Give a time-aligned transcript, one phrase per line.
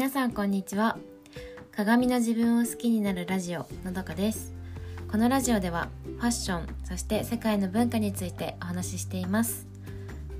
[0.00, 0.96] 皆さんこんにちは。
[1.72, 4.54] 鏡の自分を好きになるラジオのどかです。
[5.12, 9.66] このラジオではファッションそして世界の文化についてお話ししています。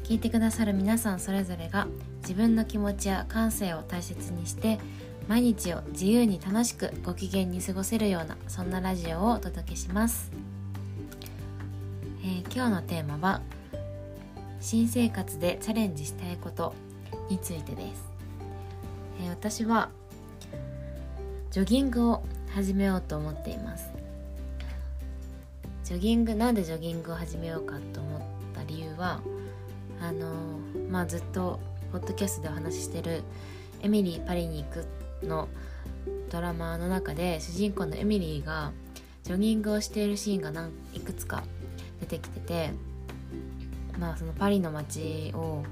[0.03, 1.89] 聞いてくださる皆さんそれぞれが
[2.23, 4.79] 自分の気持ちや感性を大切にして
[5.29, 10.33] 毎日を自由に楽しくご機嫌に過ごせるようなそんなラジオをお届けします、
[12.25, 13.43] えー、今日のテーマは
[14.59, 16.75] 新生活でチャレンジしたいこと
[17.29, 18.10] についてです、
[19.41, 19.89] 私は
[21.51, 23.91] ジョギングを始めようと思っています。
[25.83, 28.21] ジョギングなんでジョギングを始めようかと思っ
[28.55, 29.23] た理由は
[29.99, 30.29] あの、
[30.91, 31.59] まあずっと
[31.91, 33.23] ポッドキャストでお話ししてる
[33.81, 34.85] 「エミリーパリに行く」
[35.27, 35.49] の
[36.29, 38.73] ドラマの中で主人公のエミリーが
[39.23, 41.45] ジョギングをしているシーンが何いくつか
[42.01, 42.71] 出てきてて
[43.99, 45.65] まあそのパリの街を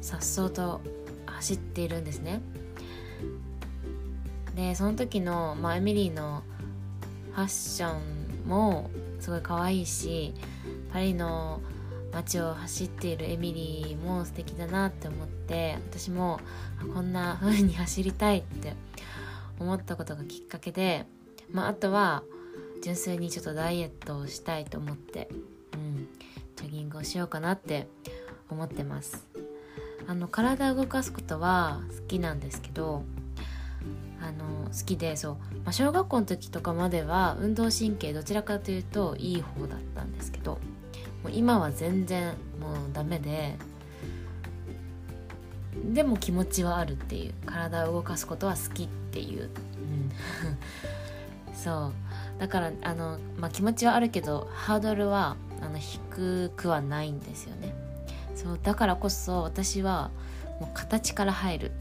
[0.00, 0.80] さっそうと
[1.26, 2.40] 走っているんですね。
[4.54, 6.42] でその時の、まあ、エミリーの
[7.32, 10.34] ファッションもすごい可愛いし
[10.92, 11.60] パリの
[12.12, 16.40] 街を走っているエミリーも素敵だなって思って私も
[16.94, 18.74] こんな風に走りたいって
[19.58, 21.06] 思ったことがきっかけで、
[21.50, 22.22] まあ、あとは
[22.82, 25.28] 純粋にちょっとダイエットをしたいと思って、
[25.74, 26.08] うん、
[26.56, 27.86] ジョギングをしようかなって
[28.50, 29.31] 思ってます。
[30.08, 33.04] あの体を動かすことは好きなんですけど
[34.20, 40.58] あの好きでそう、まあ、小学校の時とかまでは運動神経どちらかというといい方だったんですけど
[41.22, 43.56] もう今は全然もうダメで
[45.92, 50.10] でも気持ちはあるっていう体を動かすことは好きっていう、うん、
[51.54, 51.92] そう。
[52.38, 57.74] だからあの、まあ、気持ちはあるけどハードルはあの低くはないんですよね。
[58.42, 60.10] そうだからこそ私は
[60.60, 61.72] もう形から入る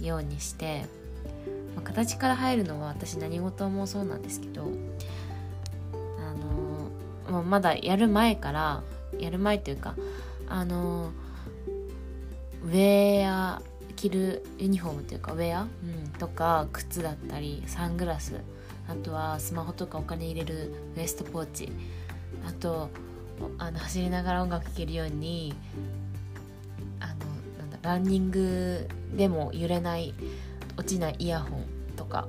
[0.00, 0.86] ようにして、
[1.76, 4.62] まあ、形から入るのは私何事もそうなんですけど
[5.92, 8.82] あのもうまだやる前から
[9.18, 9.94] やる前というか
[10.48, 11.12] あの
[12.64, 13.62] ウェア
[13.96, 15.68] 着るユニフォームというかウェア、うん、
[16.18, 18.40] とか靴だったりサングラス
[18.88, 21.72] あとはスマホとかお金入れるウエストポーチ
[22.46, 22.90] あと
[23.58, 25.54] あの走りながら音楽聴けるように
[27.00, 27.14] あの
[27.58, 30.14] なんだランニングでも揺れない
[30.76, 31.66] 落ちないイヤホン
[31.96, 32.28] とか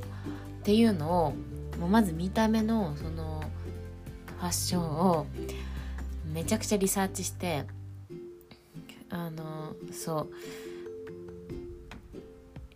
[0.62, 1.34] っていうのを
[1.80, 3.44] もうまず見た目のその
[4.40, 5.26] ファッションを
[6.34, 7.66] めちゃくちゃリサーチして
[9.10, 10.30] あのそう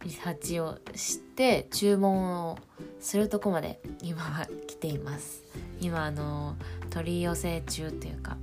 [0.04, 2.58] リサーチをして注文を
[3.00, 5.47] するとこまで今は来ています。
[5.79, 6.55] 今あの
[6.89, 8.38] 取り寄せ中というか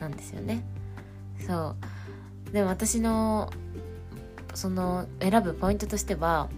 [0.00, 0.64] なんですよね。
[1.46, 1.76] そ
[2.50, 2.52] う。
[2.52, 3.50] でも私の
[4.54, 6.48] その選ぶポイントとしては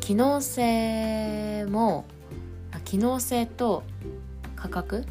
[0.00, 2.04] 機能性も
[2.84, 3.82] 機能性と
[4.56, 5.04] 価格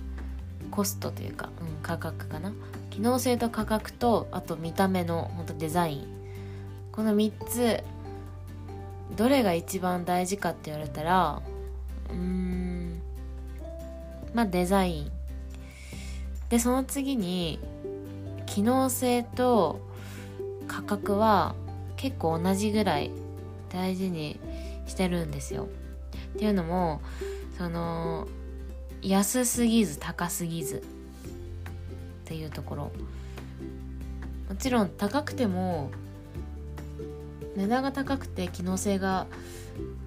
[0.69, 2.53] コストというか、うん、価格かな。
[2.89, 6.07] 機能性と価格とあと見た目の本当デザイン。
[6.91, 7.83] この3つ
[9.15, 11.41] どれが一番大事かって言われたら
[12.11, 12.50] うん
[14.33, 15.11] まあデザイン。
[16.49, 17.59] でその次に
[18.45, 19.79] 機能性と
[20.67, 21.55] 価格は
[21.95, 23.11] 結構同じぐらい
[23.69, 24.39] 大事に
[24.85, 25.67] してるんですよ。
[26.35, 27.01] っていうのも
[27.57, 28.27] その
[29.01, 30.81] 安すぎず高すぎずっ
[32.25, 32.91] ていうところ。
[34.49, 35.91] もちろん高くても
[37.55, 39.27] 値段が高くて機能性が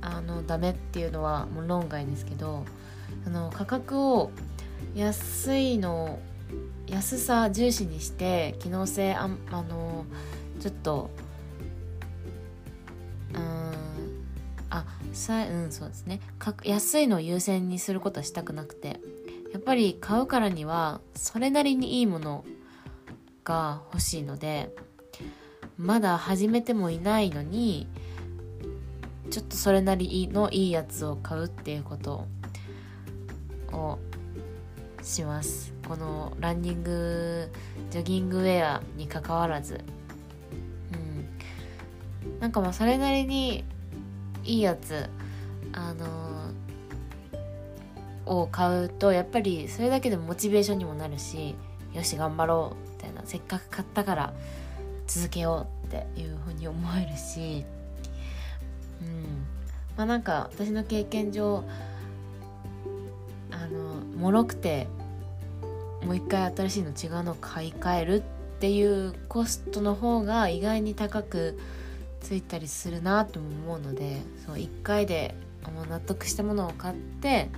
[0.05, 2.65] あのダメっていうのはもう論外ですけど
[3.27, 4.31] あの価格を
[4.95, 6.19] 安いの
[6.87, 10.05] 安さ重視にして機能性ああの
[10.61, 11.11] ちょっと
[13.33, 13.73] うん
[14.71, 16.21] あさうんそうですね。
[16.65, 19.01] 安いのを優先にすることはしたくなくて。
[19.55, 22.45] やっぱり買うからにはそれなりにいいもの
[23.45, 24.75] が欲しいので
[25.79, 27.87] まだ始めてもいないのに
[29.35, 32.25] ちょっとそれなりのいいやつを買うっていうこと
[33.73, 33.99] を
[35.03, 35.75] します。
[35.89, 37.51] このランニング
[37.91, 39.81] ジョギングウェアにかかわらず。
[40.93, 42.39] うん。
[42.39, 43.65] なんかまあそれなりに
[44.45, 45.11] いいやつ
[45.73, 51.57] あのー、を買うとやっぱりそれだけでもモチベーションにもなるし
[51.93, 54.33] よし頑張ろうみたいなせっかく買ったから
[55.09, 57.65] 続けようっていうふうに思えるし。
[59.01, 59.47] うん
[59.97, 61.65] まあなんか私の経験上
[63.51, 64.87] あのもろくて
[66.05, 68.23] もう一回新しいの違うの買い替えるっ
[68.61, 71.59] ていうコストの方が意外に高く
[72.21, 75.35] ついたりするなとも思うのでそう1回で
[75.89, 77.49] 納得したものを買って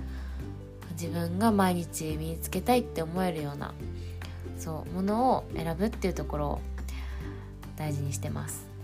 [0.91, 3.73] 自分が毎日身につけたいって思えるような
[4.57, 6.61] そうものを選ぶっていうところを
[7.75, 8.76] 大事にしてます。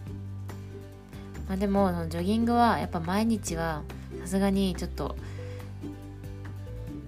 [1.48, 3.84] まあ、でもジョギングはやっぱ毎日は
[4.22, 5.16] さすがにちょっと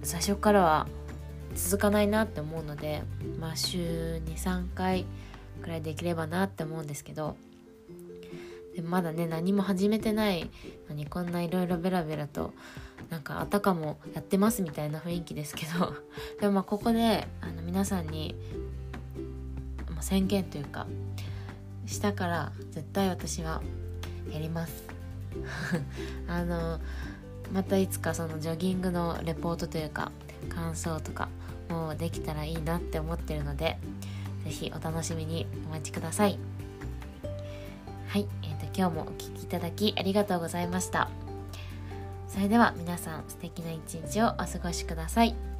[0.02, 0.86] 最初からは
[1.54, 3.02] 続かないなって思うので、
[3.40, 5.06] まあ、週23回
[5.62, 7.36] くらいできればなって思うんですけど
[8.76, 10.50] でまだね何も始めてない
[10.88, 12.52] のにこんないろいろベラベラと
[13.08, 15.94] なんかあたかもやってますみたいな雰囲気ですけど
[16.40, 18.34] でもまあここであの皆さんに、
[20.00, 20.86] 宣言というか
[21.86, 23.62] したから絶対私は
[24.32, 24.84] やります。
[26.28, 26.80] あの
[27.52, 30.10] またいつかそのジョギングのレポートというか
[30.48, 31.28] 感想とか
[31.68, 33.78] もうできたらいいなって思ってるので
[34.44, 36.38] 是非お楽しみにお待ちください。
[38.08, 41.08] はい、えーと、今日もお聴きいただきありがとうございました。
[42.28, 45.55] それでは皆さん素敵な一日をお過ごしください。